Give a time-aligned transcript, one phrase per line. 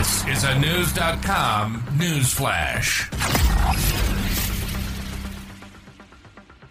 [0.00, 3.10] This is a News.com news flash.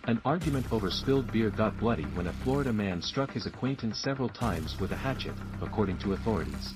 [0.05, 4.29] An argument over spilled beer got bloody when a Florida man struck his acquaintance several
[4.29, 6.73] times with a hatchet, according to authorities.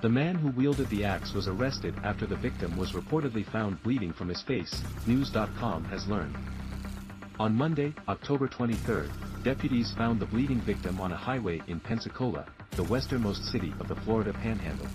[0.00, 4.14] The man who wielded the axe was arrested after the victim was reportedly found bleeding
[4.14, 6.38] from his face, News.com has learned.
[7.38, 9.10] On Monday, October 23,
[9.42, 13.96] deputies found the bleeding victim on a highway in Pensacola, the westernmost city of the
[13.96, 14.88] Florida Panhandle.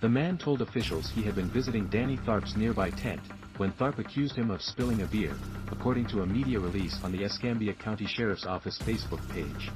[0.00, 3.20] The man told officials he had been visiting Danny Tharp's nearby tent,
[3.56, 5.34] when Tharp accused him of spilling a beer,
[5.72, 9.72] according to a media release on the Escambia County Sheriff's Office Facebook page.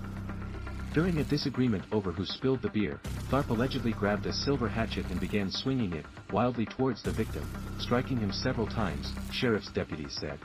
[0.94, 3.00] During a disagreement over who spilled the beer,
[3.30, 7.44] Tharp allegedly grabbed a silver hatchet and began swinging it wildly towards the victim,
[7.80, 10.38] striking him several times, sheriff's deputies said.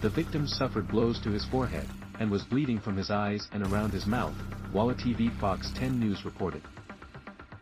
[0.00, 1.86] The victim suffered blows to his forehead,
[2.18, 4.34] and was bleeding from his eyes and around his mouth,
[4.72, 6.62] WALA TV Fox 10 News reported.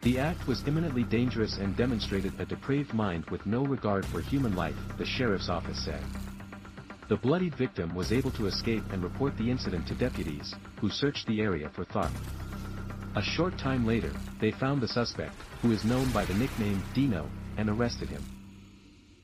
[0.03, 4.57] The act was imminently dangerous and demonstrated a depraved mind with no regard for human
[4.57, 6.03] life, the sheriff's office said.
[7.09, 11.27] The bloodied victim was able to escape and report the incident to deputies, who searched
[11.27, 12.13] the area for Tharp.
[13.15, 17.29] A short time later, they found the suspect, who is known by the nickname Dino,
[17.59, 18.25] and arrested him.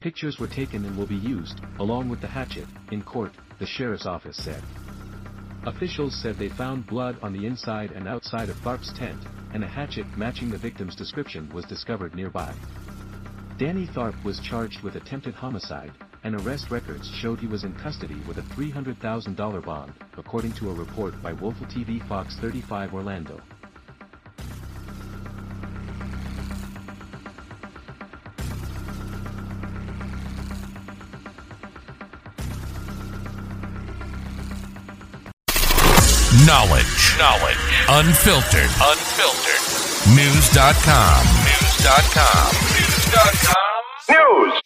[0.01, 4.05] Pictures were taken and will be used, along with the hatchet, in court, the sheriff's
[4.05, 4.63] office said.
[5.67, 9.19] Officials said they found blood on the inside and outside of Tharp's tent,
[9.53, 12.55] and a hatchet matching the victim's description was discovered nearby.
[13.59, 15.91] Danny Tharp was charged with attempted homicide,
[16.23, 20.75] and arrest records showed he was in custody with a $300,000 bond, according to a
[20.75, 23.41] report by WOFL TV Fox 35 Orlando.
[36.45, 37.17] Knowledge.
[37.17, 37.57] Knowledge.
[37.89, 38.69] Unfiltered.
[38.79, 39.63] Unfiltered.
[40.15, 41.25] News.com.
[41.47, 42.53] News.com.
[42.77, 43.55] News.com.
[44.11, 44.61] News.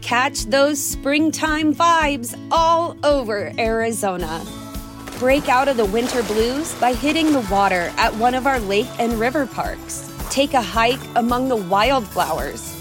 [0.00, 4.42] Catch those springtime vibes all over Arizona.
[5.18, 8.88] Break out of the winter blues by hitting the water at one of our lake
[8.98, 10.10] and river parks.
[10.30, 12.75] Take a hike among the wildflowers.